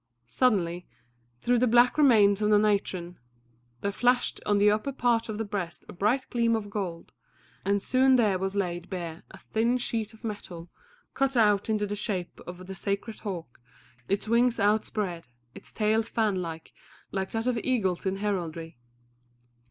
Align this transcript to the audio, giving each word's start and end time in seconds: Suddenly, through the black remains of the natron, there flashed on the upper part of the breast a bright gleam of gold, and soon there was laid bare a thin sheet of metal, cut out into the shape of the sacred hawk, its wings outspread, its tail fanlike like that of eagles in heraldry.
Suddenly, 0.25 0.87
through 1.43 1.59
the 1.59 1.67
black 1.67 1.95
remains 1.95 2.41
of 2.41 2.49
the 2.49 2.57
natron, 2.57 3.19
there 3.81 3.91
flashed 3.91 4.41
on 4.47 4.57
the 4.57 4.71
upper 4.71 4.91
part 4.91 5.29
of 5.29 5.37
the 5.37 5.45
breast 5.45 5.85
a 5.87 5.93
bright 5.93 6.27
gleam 6.31 6.55
of 6.55 6.71
gold, 6.71 7.11
and 7.63 7.83
soon 7.83 8.15
there 8.15 8.39
was 8.39 8.55
laid 8.55 8.89
bare 8.89 9.21
a 9.29 9.37
thin 9.37 9.77
sheet 9.77 10.11
of 10.11 10.23
metal, 10.23 10.71
cut 11.13 11.37
out 11.37 11.69
into 11.69 11.85
the 11.85 11.95
shape 11.95 12.39
of 12.47 12.65
the 12.65 12.73
sacred 12.73 13.19
hawk, 13.19 13.59
its 14.09 14.27
wings 14.27 14.59
outspread, 14.59 15.27
its 15.53 15.71
tail 15.71 16.01
fanlike 16.01 16.73
like 17.11 17.29
that 17.29 17.45
of 17.45 17.59
eagles 17.59 18.03
in 18.03 18.15
heraldry. 18.17 18.79